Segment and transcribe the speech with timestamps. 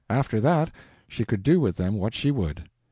[0.09, 0.71] After that,
[1.07, 2.67] she could do with them what she would.